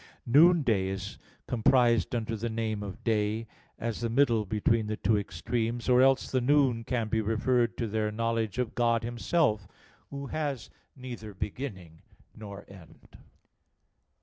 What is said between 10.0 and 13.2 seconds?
Who has neither beginning nor end.